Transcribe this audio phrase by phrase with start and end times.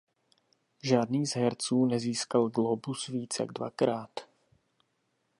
[0.83, 4.09] Žádný z herců nezískal Glóbus víc jak dvakrát.